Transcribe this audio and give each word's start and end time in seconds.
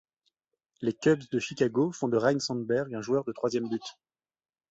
Les 0.81 0.93
Cubs 0.93 1.29
de 1.31 1.37
Chicago 1.37 1.91
font 1.91 2.07
de 2.07 2.17
Ryne 2.17 2.39
Sandberg 2.39 2.91
un 2.95 3.03
joueur 3.03 3.23
de 3.23 3.31
troisième 3.33 3.69
but. 3.69 3.99